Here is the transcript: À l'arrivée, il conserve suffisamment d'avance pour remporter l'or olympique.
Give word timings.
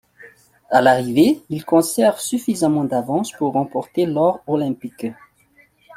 À 0.71 0.81
l'arrivée, 0.81 1.43
il 1.49 1.63
conserve 1.63 2.19
suffisamment 2.19 2.85
d'avance 2.85 3.31
pour 3.33 3.53
remporter 3.53 4.07
l'or 4.07 4.41
olympique. 4.47 5.05